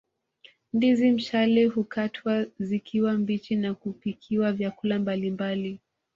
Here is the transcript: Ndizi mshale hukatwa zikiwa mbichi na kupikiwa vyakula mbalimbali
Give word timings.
Ndizi 0.73 1.11
mshale 1.11 1.65
hukatwa 1.65 2.45
zikiwa 2.59 3.13
mbichi 3.13 3.55
na 3.55 3.73
kupikiwa 3.73 4.51
vyakula 4.53 4.99
mbalimbali 4.99 5.79